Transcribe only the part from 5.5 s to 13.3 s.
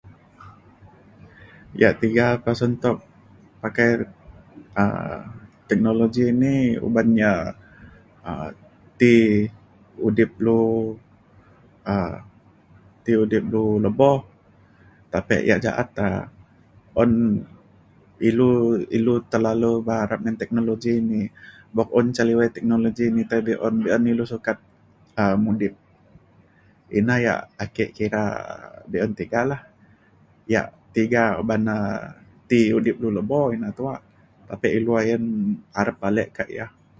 teknologi ini uban ia um ti udip lu um ti